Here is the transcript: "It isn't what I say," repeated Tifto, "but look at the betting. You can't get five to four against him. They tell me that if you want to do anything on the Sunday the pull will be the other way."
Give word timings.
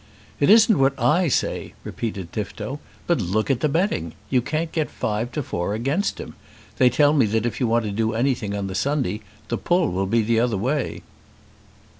"It 0.39 0.49
isn't 0.49 0.79
what 0.79 0.99
I 0.99 1.27
say," 1.27 1.75
repeated 1.83 2.33
Tifto, 2.33 2.79
"but 3.05 3.21
look 3.21 3.51
at 3.51 3.59
the 3.59 3.69
betting. 3.69 4.13
You 4.31 4.41
can't 4.41 4.71
get 4.71 4.89
five 4.89 5.31
to 5.33 5.43
four 5.43 5.75
against 5.75 6.19
him. 6.19 6.33
They 6.79 6.89
tell 6.89 7.13
me 7.13 7.27
that 7.27 7.45
if 7.45 7.59
you 7.59 7.67
want 7.67 7.85
to 7.85 7.91
do 7.91 8.13
anything 8.15 8.55
on 8.55 8.65
the 8.65 8.73
Sunday 8.73 9.21
the 9.49 9.59
pull 9.59 9.91
will 9.91 10.07
be 10.07 10.23
the 10.23 10.39
other 10.39 10.57
way." 10.57 11.03